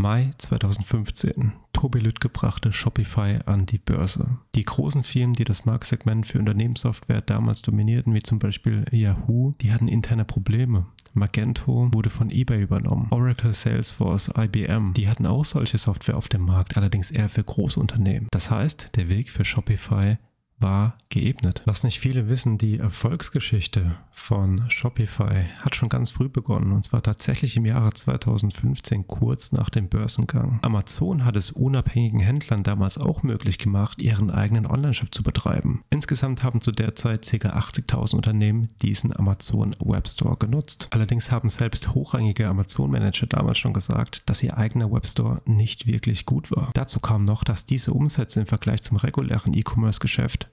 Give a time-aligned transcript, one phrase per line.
[0.00, 1.54] Mai 2015.
[1.72, 4.38] Tobi Lüttke brachte Shopify an die Börse.
[4.54, 9.72] Die großen Firmen, die das Marktsegment für Unternehmenssoftware damals dominierten, wie zum Beispiel Yahoo, die
[9.72, 10.86] hatten interne Probleme.
[11.14, 13.08] Magento wurde von eBay übernommen.
[13.10, 18.28] Oracle, Salesforce, IBM, die hatten auch solche Software auf dem Markt, allerdings eher für Großunternehmen.
[18.30, 20.18] Das heißt, der Weg für Shopify
[20.60, 21.62] war geebnet.
[21.64, 27.02] Was nicht viele wissen, die Erfolgsgeschichte von Shopify hat schon ganz früh begonnen und zwar
[27.02, 30.58] tatsächlich im Jahre 2015, kurz nach dem Börsengang.
[30.62, 35.82] Amazon hat es unabhängigen Händlern damals auch möglich gemacht, ihren eigenen Online-Shop zu betreiben.
[35.90, 37.48] Insgesamt haben zu der Zeit ca.
[37.48, 40.88] 80.000 Unternehmen diesen Amazon Webstore genutzt.
[40.90, 46.50] Allerdings haben selbst hochrangige Amazon-Manager damals schon gesagt, dass ihr eigener Webstore nicht wirklich gut
[46.50, 46.70] war.
[46.74, 50.50] Dazu kam noch, dass diese Umsätze im Vergleich zum regulären E-Commerce-Geschäft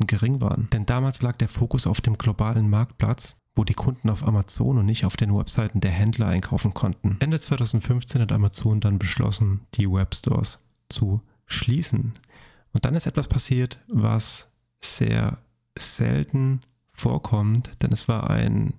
[0.00, 0.68] verschwindend gering waren.
[0.70, 4.86] Denn damals lag der Fokus auf dem globalen Marktplatz, wo die Kunden auf Amazon und
[4.86, 7.16] nicht auf den Webseiten der Händler einkaufen konnten.
[7.20, 12.12] Ende 2015 hat Amazon dann beschlossen, die Webstores zu schließen.
[12.72, 15.38] Und dann ist etwas passiert, was sehr
[15.76, 16.60] selten
[16.92, 18.74] vorkommt, denn es war ein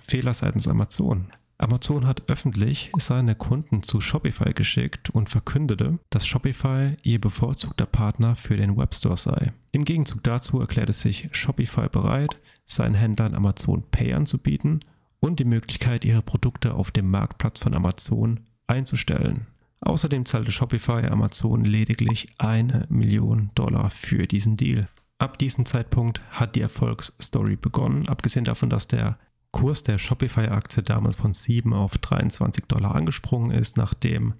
[0.00, 1.26] Fehler seitens Amazon.
[1.58, 8.36] Amazon hat öffentlich seine Kunden zu Shopify geschickt und verkündete, dass Shopify ihr bevorzugter Partner
[8.36, 9.52] für den Webstore sei.
[9.72, 14.84] Im Gegenzug dazu erklärte sich Shopify bereit, seinen Händlern Amazon Pay anzubieten
[15.20, 19.46] und die Möglichkeit, ihre Produkte auf dem Marktplatz von Amazon einzustellen.
[19.80, 24.88] Außerdem zahlte Shopify Amazon lediglich eine Million Dollar für diesen Deal.
[25.18, 29.18] Ab diesem Zeitpunkt hat die Erfolgsstory begonnen, abgesehen davon, dass der
[29.56, 34.34] Kurs der Shopify-Aktie damals von 7 auf 23 Dollar angesprungen ist, nachdem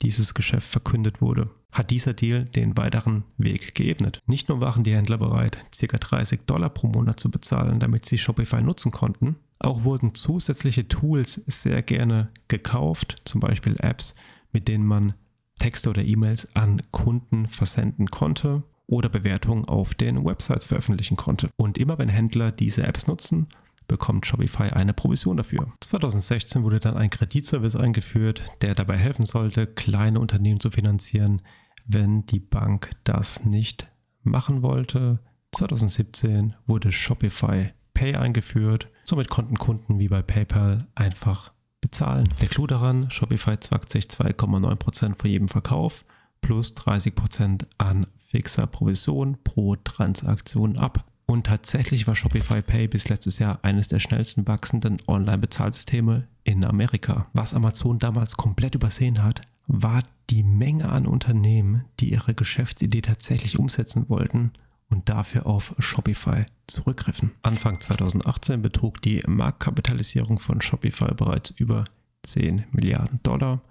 [0.00, 4.20] dieses Geschäft verkündet wurde, hat dieser Deal den weiteren Weg geebnet.
[4.24, 5.98] Nicht nur waren die Händler bereit, ca.
[5.98, 11.34] 30 Dollar pro Monat zu bezahlen, damit sie Shopify nutzen konnten, auch wurden zusätzliche Tools
[11.46, 14.14] sehr gerne gekauft, zum Beispiel Apps,
[14.50, 15.12] mit denen man
[15.58, 21.50] Texte oder E-Mails an Kunden versenden konnte oder Bewertungen auf den Websites veröffentlichen konnte.
[21.56, 23.46] Und immer wenn Händler diese Apps nutzen,
[23.86, 25.72] bekommt Shopify eine Provision dafür.
[25.80, 31.42] 2016 wurde dann ein Kreditservice eingeführt, der dabei helfen sollte, kleine Unternehmen zu finanzieren,
[31.86, 33.88] wenn die Bank das nicht
[34.22, 35.20] machen wollte.
[35.52, 38.88] 2017 wurde Shopify Pay eingeführt.
[39.04, 42.28] Somit konnten Kunden wie bei PayPal einfach bezahlen.
[42.40, 46.04] Der Clou daran, Shopify zwackt sich 2,9% von jedem Verkauf
[46.40, 51.04] plus 30% an fixer Provision pro Transaktion ab.
[51.26, 57.28] Und tatsächlich war Shopify Pay bis letztes Jahr eines der schnellsten wachsenden Online-Bezahlsysteme in Amerika.
[57.32, 63.58] Was Amazon damals komplett übersehen hat, war die Menge an Unternehmen, die ihre Geschäftsidee tatsächlich
[63.58, 64.52] umsetzen wollten
[64.90, 67.32] und dafür auf Shopify zurückgriffen.
[67.42, 71.84] Anfang 2018 betrug die Marktkapitalisierung von Shopify bereits über
[72.22, 73.62] 10 Milliarden Dollar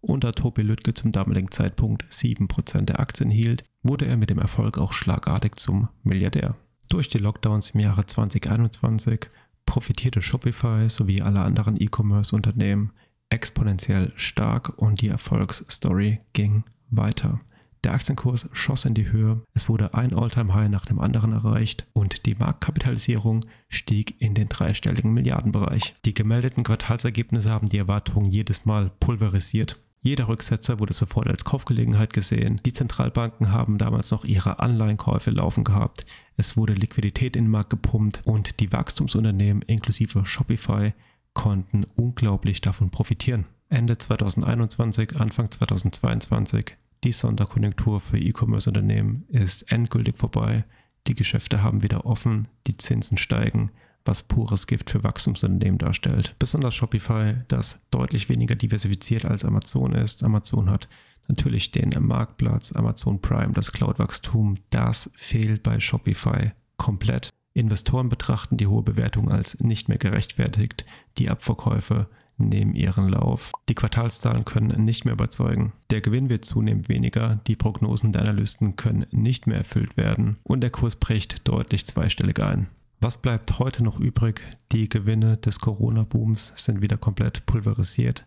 [0.00, 4.38] und da Tobi Lüttke zum damaligen Zeitpunkt 7% der Aktien hielt, wurde er mit dem
[4.38, 6.56] Erfolg auch schlagartig zum Milliardär.
[6.88, 9.26] Durch die Lockdowns im Jahre 2021
[9.64, 12.92] profitierte Shopify sowie alle anderen E-Commerce-Unternehmen
[13.28, 17.40] exponentiell stark und die Erfolgsstory ging weiter.
[17.82, 22.26] Der Aktienkurs schoss in die Höhe, es wurde ein All-Time-High nach dem anderen erreicht und
[22.26, 25.94] die Marktkapitalisierung stieg in den dreistelligen Milliardenbereich.
[26.04, 32.12] Die gemeldeten Quartalsergebnisse haben die Erwartungen jedes Mal pulverisiert jeder Rücksetzer wurde sofort als Kaufgelegenheit
[32.12, 32.60] gesehen.
[32.64, 36.06] Die Zentralbanken haben damals noch ihre Anleihenkäufe laufen gehabt.
[36.36, 40.92] Es wurde Liquidität in den Markt gepumpt und die Wachstumsunternehmen inklusive Shopify
[41.34, 43.46] konnten unglaublich davon profitieren.
[43.68, 50.64] Ende 2021, Anfang 2022, die Sonderkonjunktur für E-Commerce-Unternehmen ist endgültig vorbei.
[51.08, 53.72] Die Geschäfte haben wieder offen, die Zinsen steigen
[54.06, 56.34] was pures Gift für Wachstumsunternehmen darstellt.
[56.38, 60.22] Besonders Shopify, das deutlich weniger diversifiziert als Amazon ist.
[60.22, 60.88] Amazon hat
[61.28, 64.56] natürlich den Marktplatz, Amazon Prime, das Cloud-Wachstum.
[64.70, 67.30] Das fehlt bei Shopify komplett.
[67.52, 70.84] Investoren betrachten die hohe Bewertung als nicht mehr gerechtfertigt.
[71.18, 72.06] Die Abverkäufe
[72.38, 73.52] nehmen ihren Lauf.
[73.68, 75.72] Die Quartalszahlen können nicht mehr überzeugen.
[75.90, 80.60] Der Gewinn wird zunehmend weniger, die Prognosen der Analysten können nicht mehr erfüllt werden und
[80.60, 82.68] der Kurs bricht deutlich zweistellig ein.
[83.06, 84.42] Was bleibt heute noch übrig?
[84.72, 88.24] Die Gewinne des Corona-Booms sind wieder komplett pulverisiert.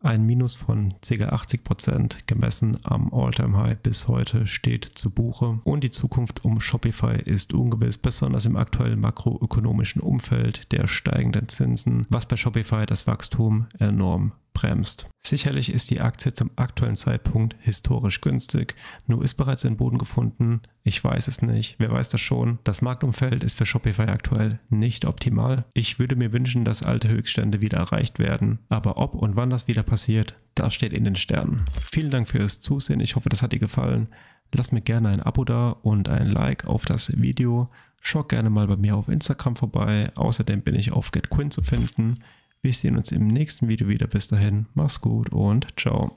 [0.00, 1.14] Ein Minus von ca.
[1.36, 7.52] 80% gemessen am All-Time-High bis heute steht zu Buche und die Zukunft um Shopify ist
[7.52, 14.32] ungewiss, besonders im aktuellen makroökonomischen Umfeld der steigenden Zinsen, was bei Shopify das Wachstum enorm
[14.52, 15.08] bremst.
[15.18, 18.74] Sicherlich ist die Aktie zum aktuellen Zeitpunkt historisch günstig,
[19.06, 20.60] nur ist bereits den Boden gefunden.
[20.82, 22.58] Ich weiß es nicht, wer weiß das schon.
[22.64, 25.64] Das Marktumfeld ist für Shopify aktuell nicht optimal.
[25.74, 29.68] Ich würde mir wünschen, dass alte Höchststände wieder erreicht werden, aber ob und wann das
[29.68, 31.64] wieder passiert, das steht in den Sternen.
[31.90, 34.08] Vielen Dank fürs Zusehen, ich hoffe, das hat dir gefallen.
[34.54, 37.70] Lass mir gerne ein Abo da und ein Like auf das Video.
[38.02, 40.10] Schau gerne mal bei mir auf Instagram vorbei.
[40.14, 42.16] Außerdem bin ich auf GetQuinn zu finden.
[42.64, 44.06] Wir sehen uns im nächsten Video wieder.
[44.06, 46.16] Bis dahin, mach's gut und ciao.